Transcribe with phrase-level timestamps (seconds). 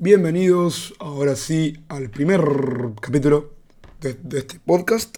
[0.00, 2.40] Bienvenidos ahora sí al primer
[3.00, 3.50] capítulo
[4.00, 5.16] de, este podcast,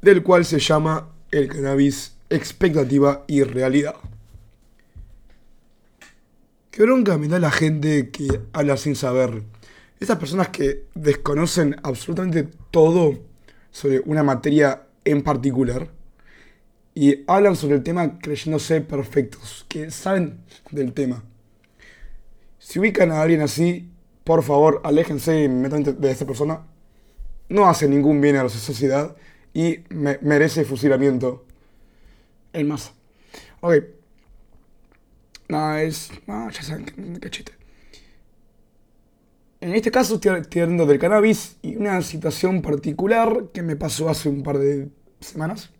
[0.00, 3.94] del cual se llama El cannabis, expectativa y realidad.
[6.72, 9.44] Qué bronca me da la gente que habla sin saber.
[10.00, 13.16] Esas personas que desconocen absolutamente todo
[13.70, 15.88] sobre una materia en particular
[16.96, 20.40] y hablan sobre el tema creyéndose perfectos, que saben
[20.72, 21.22] del tema.
[22.64, 23.90] Si ubican a alguien así,
[24.22, 26.64] por favor, aléjense de esta persona.
[27.48, 29.16] No hace ningún bien a la sociedad
[29.52, 31.44] y me- merece fusilamiento.
[32.52, 32.92] En masa.
[33.60, 33.74] Ok.
[35.48, 36.10] No, es.
[36.28, 36.86] No, ya saben
[37.30, 37.52] chiste.
[39.60, 44.28] En este caso estoy hablando del cannabis y una situación particular que me pasó hace
[44.28, 44.88] un par de
[45.20, 45.70] semanas.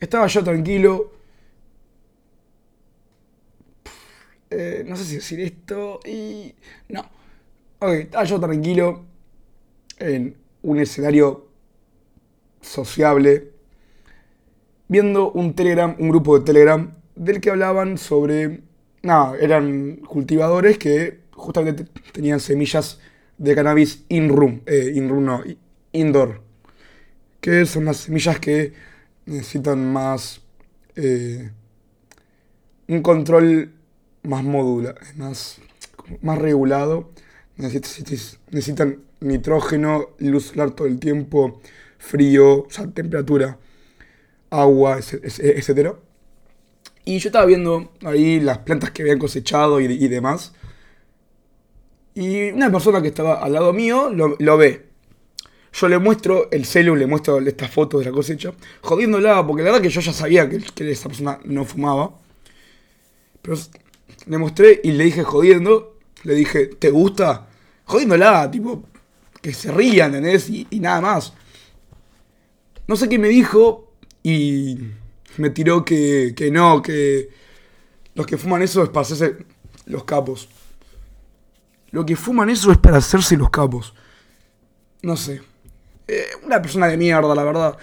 [0.00, 1.12] Estaba yo tranquilo.
[4.50, 6.54] Eh, no sé si decir esto y...
[6.88, 7.02] No.
[7.80, 9.04] Ok, estaba yo tranquilo
[9.98, 11.48] en un escenario
[12.60, 13.50] sociable
[14.88, 18.62] viendo un Telegram, un grupo de Telegram del que hablaban sobre...
[19.02, 23.00] Nada, eran cultivadores que justamente te- tenían semillas
[23.38, 25.42] de cannabis in-room, eh, in-room no,
[25.92, 26.42] indoor,
[27.40, 28.74] que son las semillas que
[29.26, 30.42] necesitan más...
[30.96, 31.50] eh,
[32.88, 33.72] un control
[34.22, 35.58] más modular, más,
[36.22, 37.10] más regulado.
[37.56, 41.60] Necesitan nitrógeno, luz solar todo el tiempo,
[41.98, 43.58] frío, temperatura,
[44.50, 45.94] agua, etcétera.
[47.04, 50.52] Y yo estaba viendo ahí las plantas que habían cosechado y, demás.
[52.14, 54.86] Y una persona que estaba al lado mío lo, ve.
[55.72, 59.70] Yo le muestro el celu, le muestro estas fotos de la cosecha, jodiéndola, porque la
[59.70, 62.18] verdad que yo ya sabía que, que esa persona no fumaba.
[63.42, 63.56] Pero
[64.26, 67.48] le mostré y le dije jodiendo, le dije, ¿te gusta?
[67.84, 68.84] Jodiéndola, tipo,
[69.40, 70.48] que se rían, ¿entendés?
[70.50, 71.32] Y, nada más.
[72.86, 74.78] No sé qué me dijo y
[75.36, 77.30] me tiró que, que no, que
[78.14, 79.36] los que fuman eso es para hacerse
[79.86, 80.48] los capos.
[81.90, 83.94] Lo que fuman eso es para hacerse los capos.
[85.02, 85.40] No sé.
[86.06, 87.78] Eh, una persona de mierda, la verdad.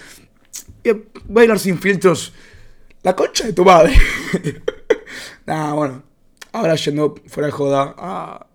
[0.84, 2.34] Eh, Bailar sin filtros.
[3.04, 3.96] La concha de tu madre.
[5.46, 6.04] Nah, bueno.
[6.58, 8.48] Ahora yendo fuera de joda a,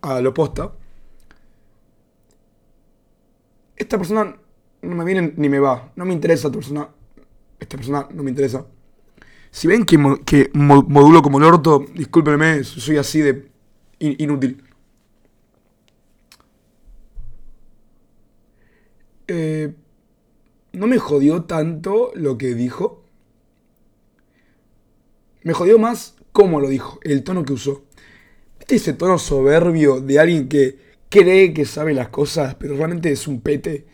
[0.00, 0.72] a, lo posta.
[3.76, 4.36] Esta persona
[4.82, 5.90] no me viene ni me va.
[5.96, 6.88] No me interesa esta persona.
[7.58, 8.64] Esta persona no me interesa.
[9.50, 13.50] Si ven que, que mo- modulo como el orto, discúlpenme, soy así de
[13.98, 14.62] in- inútil.
[19.26, 19.74] Eh,
[20.72, 23.02] no me jodió tanto lo que dijo.
[25.42, 27.84] Me jodió más cómo lo dijo, el tono que usó.
[28.58, 30.78] ¿Viste ese tono soberbio de alguien que
[31.08, 33.86] cree que sabe las cosas, pero realmente es un pete?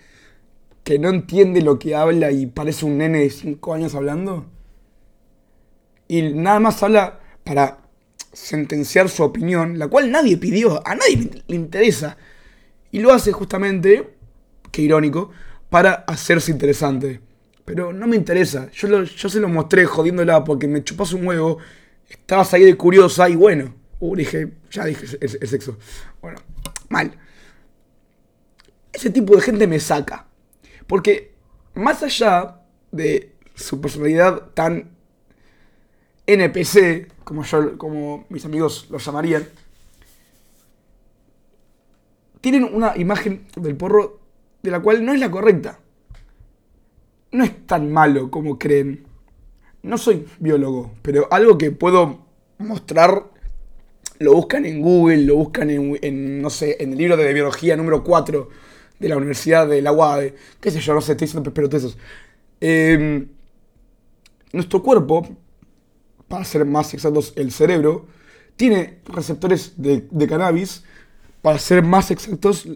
[0.85, 4.47] Que no entiende lo que habla y parece un nene de 5 años hablando.
[6.07, 7.79] Y nada más habla para
[8.33, 12.17] sentenciar su opinión, la cual nadie pidió, a nadie le interesa.
[12.91, 14.09] Y lo hace justamente,
[14.71, 15.31] qué irónico,
[15.69, 17.21] para hacerse interesante.
[17.65, 18.71] Pero no me interesa.
[18.73, 21.59] Yo, yo se lo mostré jodiéndola porque me chupas un huevo.
[22.09, 23.75] Estabas ahí curiosa y bueno.
[24.01, 25.77] Uh, dije, ya dije el, el sexo.
[26.21, 26.39] Bueno,
[26.89, 27.13] mal.
[28.93, 30.27] Ese tipo de gente me saca.
[30.87, 31.35] Porque
[31.75, 34.91] más allá de su personalidad tan
[36.27, 39.49] NPC, como yo, como mis amigos lo llamarían,
[42.41, 44.21] tienen una imagen del porro
[44.63, 45.81] de la cual no es la correcta.
[47.33, 49.07] No es tan malo como creen.
[49.83, 52.27] No soy biólogo, pero algo que puedo
[52.59, 53.25] mostrar
[54.19, 58.03] lo buscan en Google, lo buscan en, no sé, en el libro de biología número
[58.03, 58.49] 4
[58.99, 61.97] de la Universidad de la UADE, qué sé yo, no sé, estoy diciendo pelotudeces.
[62.61, 63.27] Eh,
[64.53, 65.29] nuestro cuerpo,
[66.27, 68.07] para ser más exactos, el cerebro,
[68.57, 70.83] tiene receptores de, de cannabis,
[71.41, 72.67] para ser más exactos,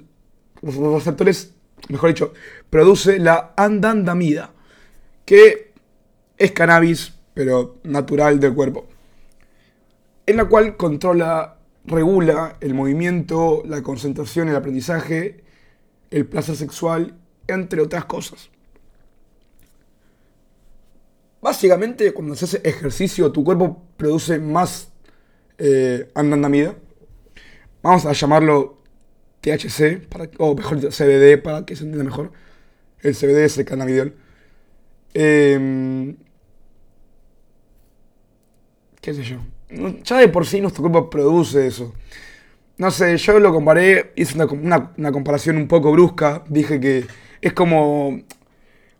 [0.62, 1.54] los receptores,
[1.88, 2.32] mejor dicho,
[2.70, 4.52] produce la andandamida,
[5.24, 5.71] que
[6.38, 8.86] es cannabis, pero natural del cuerpo
[10.26, 15.44] en la cual controla, regula el movimiento, la concentración, el aprendizaje,
[16.10, 17.14] el placer sexual,
[17.48, 18.50] entre otras cosas.
[21.40, 24.92] Básicamente, cuando se hace ejercicio, tu cuerpo produce más
[25.58, 26.08] eh.
[27.82, 28.78] Vamos a llamarlo
[29.40, 32.30] THC, para, o mejor CBD, para que se entienda mejor.
[33.00, 34.14] El CBD es el cannabidiol.
[35.14, 36.14] Eh,
[39.00, 39.38] ¿Qué sé yo?
[40.04, 41.92] Ya de por sí nuestro cuerpo produce eso.
[42.78, 46.44] no sé, yo lo comparé, hice una, comparación un poco brusca.
[46.48, 47.06] Dije que
[47.40, 48.20] es como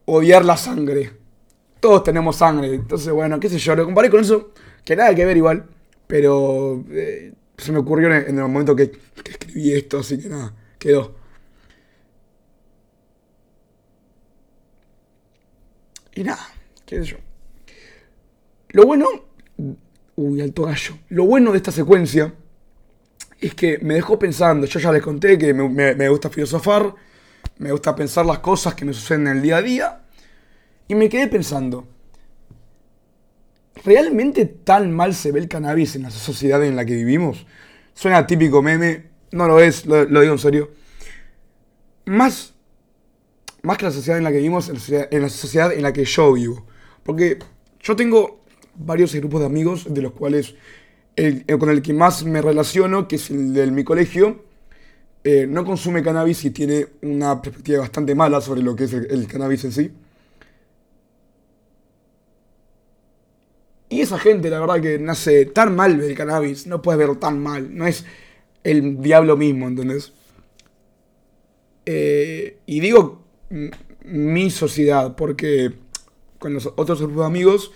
[0.05, 1.13] odiar la sangre.
[1.81, 2.75] Todos tenemos sangre.
[2.75, 4.51] Entonces, bueno, qué sé yo, lo comparé con eso,
[4.85, 5.67] que nada que ver igual.
[6.09, 8.93] Pero eh, se me ocurrió en el momento que
[9.25, 11.22] escribí esto, así que nada, quedó.
[16.15, 16.47] Y nada,
[16.87, 17.17] qué sé yo.
[18.71, 19.07] Lo bueno.
[20.15, 20.99] Uy, alto gallo.
[21.09, 22.35] Lo bueno de esta secuencia
[23.41, 24.67] es que me dejó pensando.
[24.67, 26.95] Yo ya les conté que me, gusta filosofar,
[27.59, 30.01] me gusta pensar las cosas que me suceden en el día a día.
[30.89, 31.89] Y me quedé pensando.
[33.85, 37.47] ¿Realmente tan mal se ve el cannabis en la sociedad en la que vivimos?
[37.95, 40.71] Suena típico meme, no lo es, lo, digo en serio.
[42.05, 42.55] Más,
[43.63, 46.33] más que la sociedad en la que vivimos, en la sociedad en la que yo
[46.33, 46.67] vivo.
[47.03, 47.39] Porque
[47.81, 48.43] yo tengo
[48.75, 50.55] varios grupos de amigos, de los cuales
[51.59, 54.45] con el que más me relaciono, que es el de mi colegio,
[55.25, 59.27] eh, no consume cannabis y tiene una perspectiva bastante mala sobre lo que es el,
[59.29, 59.93] cannabis en sí.
[63.89, 67.39] Y esa gente, la verdad, que nace tan mal del cannabis, no puedes verlo tan
[67.41, 68.05] mal, no es
[68.65, 70.13] el diablo mismo, ¿entendés?
[71.85, 73.22] Eh, y digo
[74.05, 75.73] mi sociedad, porque
[76.39, 77.73] con los otros grupos de amigos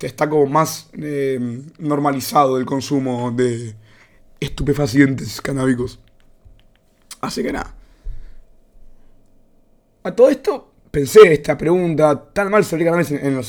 [0.00, 1.38] está como más eh,
[1.78, 3.74] normalizado el consumo de
[4.38, 5.98] estupefacientes canábicos.
[7.20, 7.74] Así que nada.
[10.02, 13.40] A todo esto pensé esta pregunta, ¿tan mal se ve el cannabis en,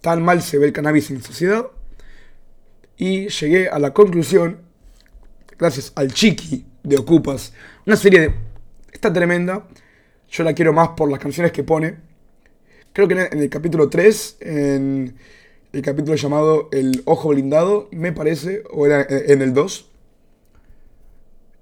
[0.00, 1.66] tan mal se ve el cannabis en la sociedad?
[2.96, 4.58] Y llegué a la conclusión,
[5.58, 7.52] gracias al Chiqui de Ocupas,
[7.86, 8.34] una serie de...
[8.92, 9.66] Está tremenda,
[10.32, 11.96] yo la quiero más por las canciones que pone.
[12.94, 15.14] Creo que en el capítulo 3, en
[15.72, 19.90] el capítulo llamado El Ojo Blindado, me parece, o era en el 2.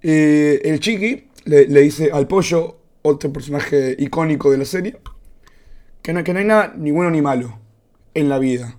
[0.03, 4.99] el Chiqui le, dice al pollo, otro personaje icónico de la serie,
[6.01, 7.59] que no, que no hay nada ni bueno ni malo
[8.15, 8.79] en la vida.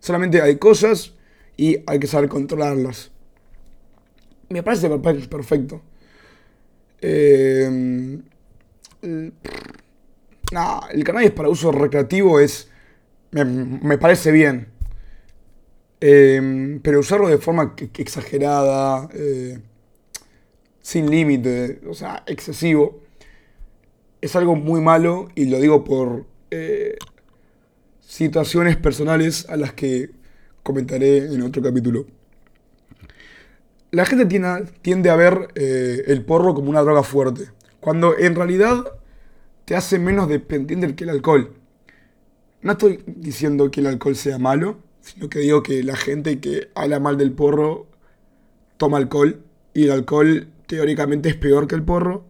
[0.00, 1.14] Solamente hay cosas
[1.56, 3.10] y hay que saber controlarlas.
[4.50, 4.90] Me parece
[5.28, 5.80] perfecto.
[7.00, 8.20] Eh,
[9.02, 9.32] el,
[10.92, 12.70] el cannabis para uso recreativo es
[13.32, 14.68] me, parece bien.
[16.00, 19.58] Em, pero usarlo de forma exagerada, eh,
[20.80, 23.00] sin límite, o sea, excesivo,
[24.20, 26.96] es algo muy malo y lo digo por eh,
[28.00, 30.10] situaciones personales a las que
[30.62, 32.06] comentaré en otro capítulo.
[33.90, 37.48] La gente tiende, tiende a ver eh, el porro como una droga fuerte,
[37.80, 38.84] cuando en realidad
[39.64, 41.54] te hace menos dependiente que el alcohol.
[42.62, 46.70] No estoy diciendo que el alcohol sea malo, sino que digo que la gente que
[46.74, 47.86] habla mal del porro
[48.76, 49.42] toma alcohol
[49.72, 52.24] y el alcohol teóricamente es peor que el porro.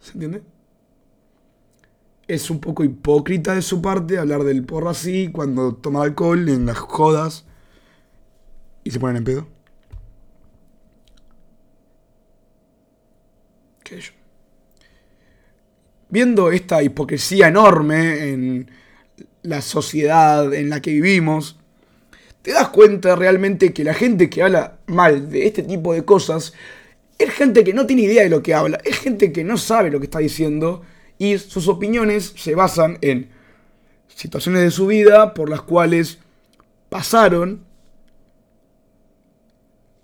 [0.00, 0.42] ¿Se entiende?
[2.28, 6.66] Es un poco hipócrita de su parte hablar del porro así cuando toma alcohol en
[6.66, 7.44] las jodas
[8.84, 9.59] y se ponen en pedo.
[16.08, 18.70] Viendo esta hipocresía enorme en
[19.42, 21.56] la sociedad en la que vivimos,
[22.42, 26.52] te das cuenta realmente que la gente que habla mal de este tipo de cosas
[27.18, 29.90] es gente que no tiene idea de lo que habla, es gente que no sabe
[29.90, 30.82] lo que está diciendo
[31.18, 33.28] y sus opiniones se basan en
[34.08, 36.18] situaciones de su vida por las cuales
[36.88, 37.64] pasaron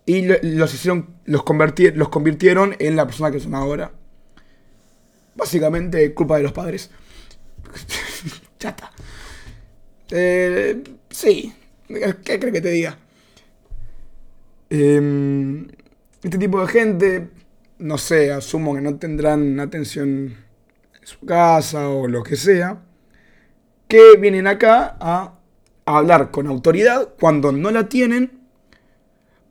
[0.06, 1.42] y los hicieron los,
[1.94, 3.90] los convirtieron en la persona que son ahora.
[5.34, 6.90] Básicamente culpa de los padres.
[8.58, 8.92] Chata.
[10.10, 11.52] Eh, sí.
[11.88, 12.98] ¿Qué crees que te diga?
[14.70, 15.66] Em,
[16.22, 17.28] este tipo de gente,
[17.78, 20.36] no sé, asumo que no tendrán atención
[21.00, 22.82] en su casa o lo que sea,
[23.88, 25.38] que vienen acá a
[25.84, 28.45] hablar con autoridad cuando no la tienen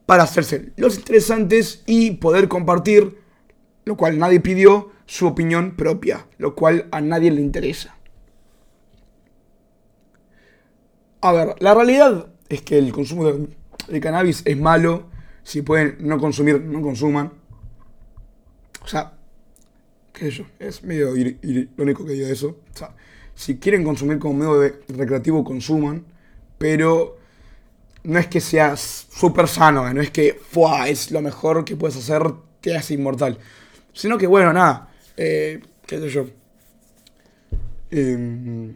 [0.05, 3.19] para hacerse los interesantes y poder compartir,
[3.85, 7.95] lo cual nadie pidió, su opinión propia, lo cual a nadie le interesa.
[11.21, 13.31] A ver, la realidad es que el consumo
[13.88, 15.07] de, cannabis es malo.
[15.43, 17.33] Si pueden no consumir, no consuman.
[18.83, 19.13] O sea,
[20.13, 22.59] qué sé yo, es medio irónico que diga eso.
[22.74, 22.95] O sea,
[23.33, 26.05] si quieren consumir como medio de recreativo, consuman.
[26.57, 27.17] Pero
[28.05, 30.39] no es que sea súper sano, no es que
[30.88, 32.24] es lo mejor que puedes hacer,
[32.62, 33.38] te hace inmortal.
[33.93, 36.25] Sino que, bueno, nada, eh, ¿Qué sé yo?
[37.91, 38.75] Em,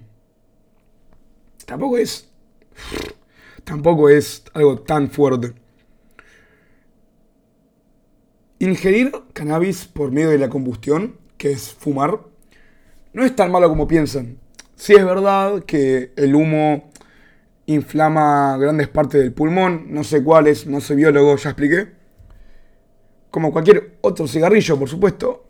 [1.66, 2.30] tampoco es.
[3.64, 5.54] Tampoco es algo tan fuerte.
[8.60, 12.20] Ingerir cannabis por medio de la combustión, que es fumar,
[13.14, 14.38] no es tan malo como piensan.
[14.76, 16.89] Sí es verdad que el humo
[17.70, 21.88] inflama grandes partes del pulmón, no sé cuáles, no soy biólogo, ya expliqué.
[23.30, 25.46] Como cualquier otro cigarrillo, por supuesto.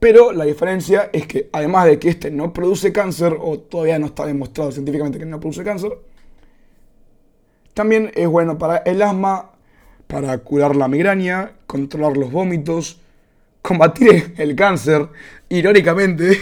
[0.00, 4.06] Pero la diferencia es que además de que este no produce cáncer, o todavía no
[4.06, 5.96] está demostrado científicamente que no produce cáncer,
[7.74, 9.52] también es bueno para el asma,
[10.08, 12.98] para curar la migraña, controlar los vómitos,
[13.62, 15.08] combatir el cáncer,
[15.48, 16.36] irónicamente,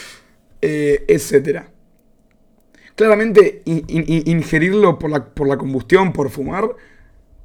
[0.62, 1.64] eh, etc.
[3.00, 6.76] Claramente, ingerirlo por la, por la, combustión, por fumar,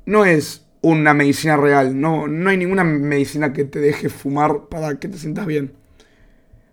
[0.05, 1.97] no es una medicina real.
[1.97, 5.71] No, no hay ninguna medicina que te deje fumar para que te sientas bien.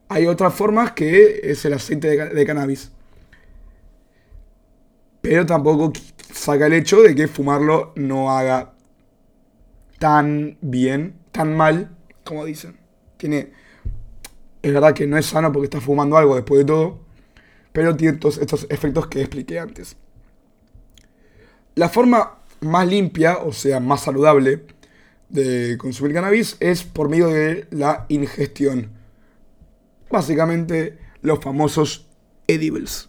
[0.08, 2.90] Hay otras formas que es el aceite de, de cannabis.
[5.20, 5.92] Pero tampoco
[6.32, 8.72] saca el hecho de que fumarlo no haga
[10.00, 12.76] tan bien, tan mal, como dicen.
[13.16, 13.52] Tiene.
[14.60, 17.11] Es verdad que no es sano porque está fumando algo después de todo,
[17.72, 19.96] pero tiene todos estos efectos que expliqué antes.
[21.74, 24.66] La forma más limpia, o sea, más saludable
[25.28, 28.90] de consumir cannabis es por medio de la ingestión.
[30.10, 32.06] Básicamente los famosos
[32.46, 33.08] edibles.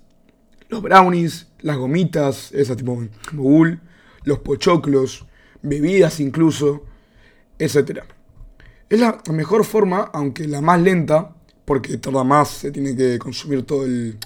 [0.70, 3.04] Los brownies, las gomitas, esa tipo
[3.34, 3.82] mogul,
[4.24, 5.26] los pochoclos,
[5.62, 6.86] bebidas incluso,
[7.60, 8.00] etc.
[8.90, 13.64] Es la mejor forma, aunque la más lenta, porque tarda más, se tiene que consumir
[13.66, 14.18] todo el,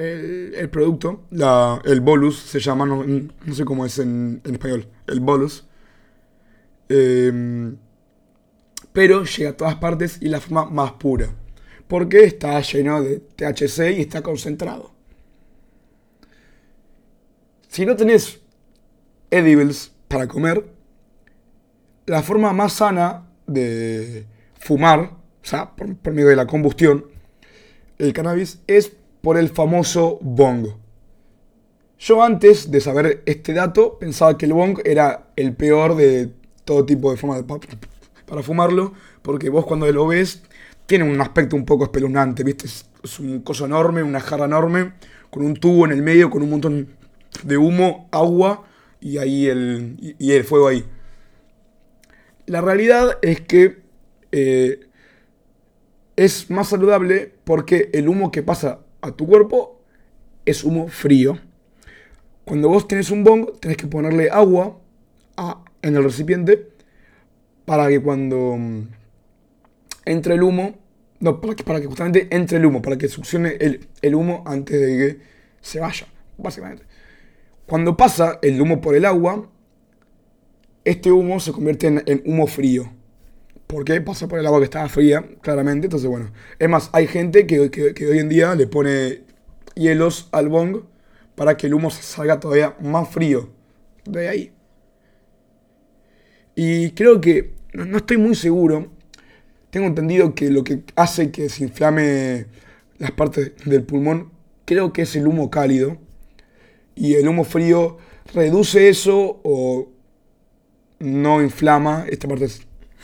[0.00, 1.26] el, producto.
[1.84, 5.66] El bolus se llama, no, sé cómo es en, español, el bolus.
[6.88, 7.76] Em,
[8.92, 11.28] pero llega a todas partes y la forma más pura.
[11.86, 14.92] Porque está lleno de THC y está concentrado.
[17.68, 18.40] Si no tenés
[19.30, 20.66] edibles para comer,
[22.06, 24.26] la forma más sana de
[24.58, 27.06] fumar, o sea, por, medio de la combustión,
[27.98, 30.68] el cannabis es por el famoso bong.
[31.98, 36.30] Yo antes de saber este dato pensaba que el bong era el peor de
[36.64, 37.44] todo tipo de formas
[38.26, 40.42] para fumarlo, porque vos cuando lo ves
[40.86, 42.66] tiene un aspecto un poco espeluznante, ¿viste?
[42.66, 44.92] Es, un coso enorme, una jarra enorme,
[45.30, 46.88] con un tubo en el medio, con un montón
[47.44, 48.64] de humo, agua
[49.00, 50.84] y ahí el, y, el fuego ahí.
[52.46, 53.82] La realidad es que
[54.32, 54.80] eh,
[56.16, 59.80] es más saludable porque el humo que pasa a tu cuerpo
[60.44, 61.38] es humo frío.
[62.44, 64.78] Cuando vos tenés un bong, tenés que ponerle agua
[65.82, 66.68] en el recipiente
[67.64, 68.88] para que cuando mm,
[70.04, 70.74] entre el humo,
[71.20, 74.42] no, para que, para que justamente entre el humo, para que succione el, el humo
[74.46, 75.20] antes de que
[75.60, 76.84] se vaya, básicamente.
[77.66, 79.48] Cuando pasa el humo por el agua,
[80.84, 82.90] este humo se convierte en, humo frío.
[83.70, 84.00] ¿Por qué?
[84.00, 85.86] Pasa por el agua que estaba fría, claramente.
[85.86, 86.32] Entonces, bueno.
[86.58, 89.22] Es más, hay gente que, hoy en día le pone
[89.76, 90.82] hielos al bong
[91.36, 93.50] para que el humo salga todavía más frío
[94.04, 94.52] de ahí.
[96.56, 98.88] Y creo que, no, estoy muy seguro,
[99.70, 102.46] tengo entendido que lo que hace que se inflame
[102.98, 104.32] las partes del pulmón,
[104.64, 105.96] creo que es el humo cálido
[106.96, 107.98] y el humo frío
[108.34, 109.88] reduce eso o
[110.98, 112.48] no inflama esta parte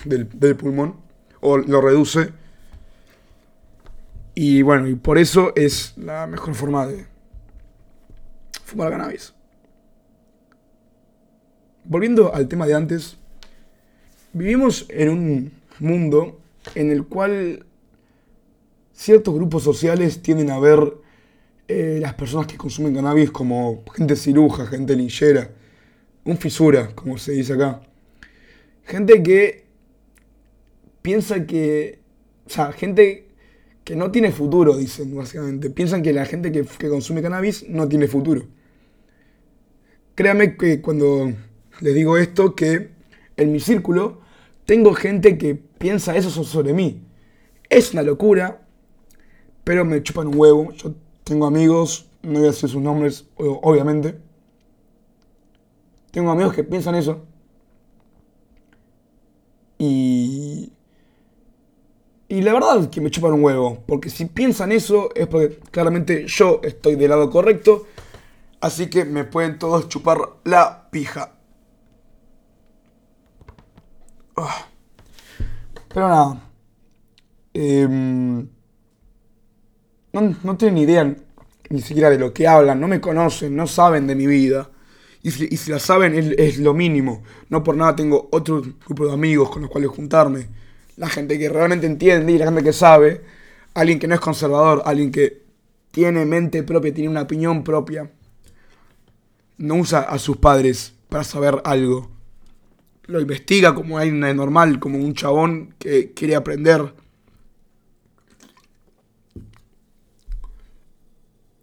[0.04, 0.96] del, pulmón
[1.40, 2.32] o lo reduce.
[4.34, 7.06] Y bueno, y por eso es la mejor forma de
[8.64, 9.32] fumar cannabis.
[11.84, 13.16] Volviendo al tema de antes,
[14.32, 16.40] vivimos en un mundo
[16.74, 17.64] en el cual
[18.92, 20.94] ciertos grupos sociales tienden a ver
[21.68, 25.50] eh, las personas que consumen cannabis como gente ciruja, gente linchera,
[26.24, 27.80] un fisura, como se dice acá.
[28.84, 29.65] Gente que
[31.06, 32.00] piensa que,
[32.46, 33.28] o sea, gente
[33.84, 35.70] que no tiene futuro, dicen básicamente.
[35.70, 38.48] Piensan que la gente que, consume cannabis no tiene futuro.
[40.16, 41.32] Créame que cuando
[41.80, 42.90] les digo esto, que
[43.36, 44.20] en mi círculo
[44.64, 47.06] tengo gente que piensa eso sobre mí.
[47.68, 48.66] Es una locura,
[49.62, 50.72] pero me chupan un huevo.
[50.72, 54.18] Yo tengo amigos, no voy a decir sus nombres, obviamente.
[56.10, 57.24] Tengo amigos que piensan eso.
[59.78, 60.72] Y.
[62.28, 63.82] Y la verdad es que me chupan un huevo.
[63.86, 67.86] Porque si piensan eso es porque claramente yo estoy del lado correcto.
[68.60, 71.32] Así que me pueden todos chupar la pija.
[74.36, 74.66] Ah.
[75.88, 76.50] Pero nada.
[77.54, 77.88] Eh,
[80.12, 81.16] no, tienen idea
[81.70, 84.70] ni siquiera de lo que hablan, no me conocen, no saben de mi vida.
[85.22, 87.22] Y si, la saben, es lo mínimo.
[87.48, 90.48] No por nada tengo otro grupo de amigos con los cuales juntarme.
[90.96, 93.22] La gente que realmente entiende y la gente que sabe.
[93.74, 95.42] Alguien que no es conservador, alguien que
[95.90, 98.10] tiene mente propia, tiene una opinión propia.
[99.58, 102.10] No usa a sus padres para saber algo.
[103.04, 106.92] Lo investiga como alguien normal, como un chabón que quiere aprender.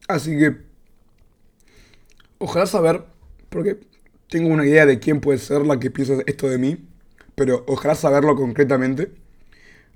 [0.07, 0.57] Así que,
[2.37, 3.03] ojalá saber,
[3.49, 3.79] porque
[4.29, 6.87] tengo una idea de quién puede ser la que piensa esto de mí,
[7.35, 9.22] pero ojalá saberlo concretamente.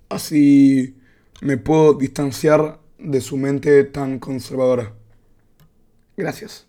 [0.10, 0.96] Así
[1.42, 4.94] me puedo distanciar de su mente tan conservadora.
[6.16, 6.67] Gracias.